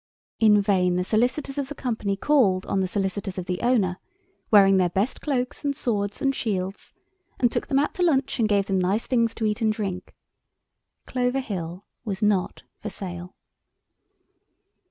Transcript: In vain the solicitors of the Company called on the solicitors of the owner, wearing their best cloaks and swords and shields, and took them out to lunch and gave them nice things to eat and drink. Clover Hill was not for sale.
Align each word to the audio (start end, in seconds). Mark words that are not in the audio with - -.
In 0.39 0.59
vain 0.59 0.95
the 0.95 1.03
solicitors 1.03 1.59
of 1.59 1.69
the 1.69 1.75
Company 1.75 2.17
called 2.17 2.65
on 2.65 2.79
the 2.79 2.87
solicitors 2.87 3.37
of 3.37 3.45
the 3.45 3.61
owner, 3.61 3.99
wearing 4.49 4.77
their 4.77 4.89
best 4.89 5.21
cloaks 5.21 5.63
and 5.63 5.75
swords 5.75 6.23
and 6.23 6.33
shields, 6.33 6.91
and 7.39 7.51
took 7.51 7.67
them 7.67 7.77
out 7.77 7.93
to 7.93 8.01
lunch 8.01 8.39
and 8.39 8.49
gave 8.49 8.65
them 8.65 8.79
nice 8.79 9.05
things 9.05 9.35
to 9.35 9.45
eat 9.45 9.61
and 9.61 9.71
drink. 9.71 10.15
Clover 11.05 11.39
Hill 11.39 11.85
was 12.03 12.23
not 12.23 12.63
for 12.81 12.89
sale. 12.89 13.35